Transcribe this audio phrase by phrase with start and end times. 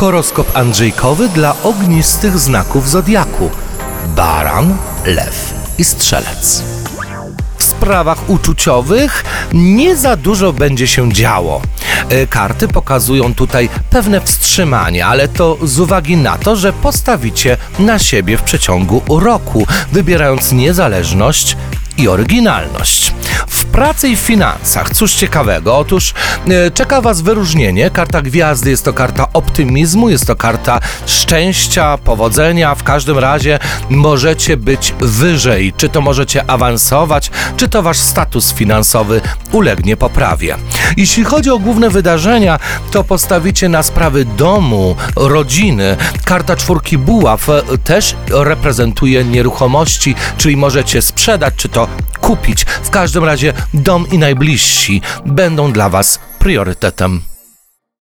[0.00, 3.50] Horoskop Andrzejkowy dla ognistych znaków zodiaku:
[4.16, 4.76] Baran,
[5.06, 6.62] Lew i Strzelec.
[7.58, 11.62] W sprawach uczuciowych nie za dużo będzie się działo.
[12.08, 17.98] E, Karty pokazują tutaj pewne wstrzymanie, ale to z uwagi na to, że postawicie na
[17.98, 21.56] siebie w przeciągu roku, wybierając niezależność
[21.98, 23.14] i oryginalność.
[23.72, 26.14] Pracy i w finansach, cóż ciekawego, otóż
[26.48, 27.90] e, czeka Was wyróżnienie.
[27.90, 32.74] Karta gwiazdy jest to karta optymizmu, jest to karta szczęścia, powodzenia.
[32.74, 33.58] W każdym razie
[33.90, 39.20] możecie być wyżej, czy to możecie awansować, czy to Wasz status finansowy
[39.52, 40.56] ulegnie poprawie.
[40.96, 42.58] Jeśli chodzi o główne wydarzenia,
[42.90, 45.96] to postawicie na sprawy domu, rodziny.
[46.24, 51.88] Karta czwórki buław e, też reprezentuje nieruchomości, czyli możecie sprzedać, czy to
[52.20, 52.64] kupić.
[52.64, 57.29] W każdym razie dom i najbliżsi będą dla Was priorytetem.